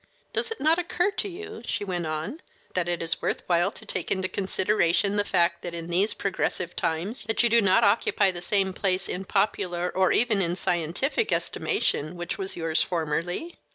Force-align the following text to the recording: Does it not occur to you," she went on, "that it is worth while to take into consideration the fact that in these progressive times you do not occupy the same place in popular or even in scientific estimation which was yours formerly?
Does 0.33 0.49
it 0.49 0.59
not 0.59 0.79
occur 0.79 1.11
to 1.11 1.29
you," 1.29 1.61
she 1.67 1.83
went 1.85 2.07
on, 2.07 2.41
"that 2.73 2.89
it 2.89 3.03
is 3.03 3.21
worth 3.21 3.43
while 3.45 3.69
to 3.73 3.85
take 3.85 4.09
into 4.09 4.27
consideration 4.27 5.15
the 5.15 5.23
fact 5.23 5.61
that 5.61 5.75
in 5.75 5.89
these 5.91 6.15
progressive 6.15 6.75
times 6.75 7.23
you 7.27 7.35
do 7.47 7.61
not 7.61 7.83
occupy 7.83 8.31
the 8.31 8.41
same 8.41 8.73
place 8.73 9.07
in 9.07 9.25
popular 9.25 9.91
or 9.93 10.11
even 10.11 10.41
in 10.41 10.55
scientific 10.55 11.31
estimation 11.31 12.15
which 12.15 12.39
was 12.39 12.57
yours 12.57 12.81
formerly? 12.81 13.59